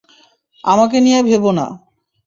[0.63, 1.65] আমাকে নিয়ে ভেব না।